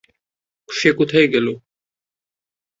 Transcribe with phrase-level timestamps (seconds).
[0.69, 1.47] সে কোথায় গেল?